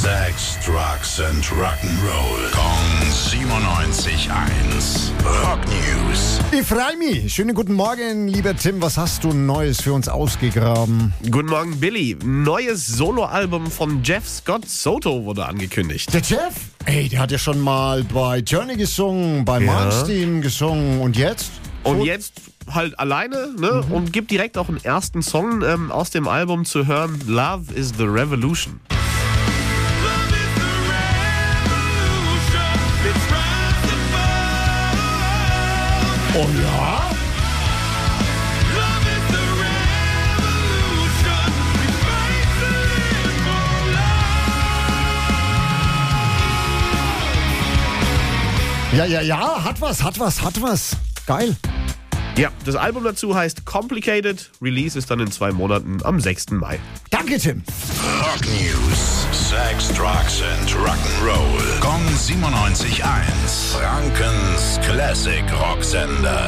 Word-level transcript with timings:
Sex, 0.00 0.56
Drugs 0.64 1.20
and 1.20 1.44
Rock'n'Roll. 1.44 2.50
Kong 2.52 3.02
97.1. 3.12 5.10
Rock 5.44 5.60
News. 5.66 6.40
Ich 6.52 6.66
freue 6.66 6.96
mich. 6.96 7.34
Schönen 7.34 7.54
guten 7.54 7.74
Morgen, 7.74 8.26
lieber 8.26 8.56
Tim. 8.56 8.80
Was 8.80 8.96
hast 8.96 9.24
du 9.24 9.34
Neues 9.34 9.82
für 9.82 9.92
uns 9.92 10.08
ausgegraben? 10.08 11.12
Guten 11.30 11.50
Morgen, 11.50 11.78
Billy. 11.78 12.16
Neues 12.24 12.86
Soloalbum 12.86 13.70
von 13.70 14.02
Jeff 14.02 14.26
Scott 14.26 14.66
Soto 14.66 15.26
wurde 15.26 15.44
angekündigt. 15.44 16.10
Der 16.14 16.22
Jeff? 16.22 16.54
Ey, 16.86 17.10
der 17.10 17.20
hat 17.20 17.30
ja 17.30 17.36
schon 17.38 17.60
mal 17.60 18.02
bei 18.04 18.38
Journey 18.38 18.76
gesungen, 18.76 19.44
bei 19.44 19.60
Ja. 19.60 19.70
Malmsteen 19.70 20.40
gesungen 20.40 21.02
und 21.02 21.18
jetzt? 21.18 21.50
Und 21.84 22.04
jetzt 22.04 22.40
halt 22.70 22.98
alleine 22.98 23.54
ne? 23.58 23.84
und 23.90 24.14
gibt 24.14 24.30
direkt 24.30 24.56
auch 24.56 24.70
einen 24.70 24.82
ersten 24.82 25.20
Song 25.20 25.60
ähm, 25.60 25.92
aus 25.92 26.08
dem 26.08 26.26
Album 26.26 26.64
zu 26.64 26.86
hören. 26.86 27.20
Love 27.26 27.74
is 27.74 27.92
the 27.98 28.04
Revolution. 28.04 28.80
Oh 36.32 36.46
ja? 36.62 37.10
Ja, 48.92 49.04
ja, 49.04 49.20
ja, 49.20 49.64
hat 49.64 49.80
was, 49.80 50.02
hat 50.02 50.18
was, 50.18 50.42
hat 50.42 50.60
was. 50.60 50.96
Geil. 51.26 51.56
Ja, 52.36 52.50
das 52.64 52.74
Album 52.74 53.04
dazu 53.04 53.34
heißt 53.34 53.64
Complicated. 53.64 54.50
Release 54.60 54.98
ist 54.98 55.10
dann 55.10 55.20
in 55.20 55.30
zwei 55.30 55.52
Monaten 55.52 55.98
am 56.04 56.20
6. 56.20 56.50
Mai. 56.50 56.80
Danke, 57.10 57.38
Tim. 57.38 57.62
Rock 58.20 58.40
News. 58.46 59.26
Sex, 59.32 59.88
Drugs 59.94 60.42
and 60.42 60.70
Rock'n'Roll. 60.74 61.80
Kong 61.80 62.02
97.1. 62.16 63.02
Frankens 63.72 64.49
Classic 65.10 65.44
Rocksender. 65.50 66.40